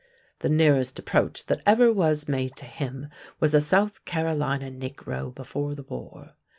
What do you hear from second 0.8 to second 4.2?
approach that ever was made to him was a South